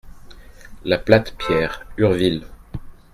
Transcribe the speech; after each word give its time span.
La 0.83 0.97
Platte 0.97 1.35
Pierre, 1.37 1.85
Urville 1.97 2.47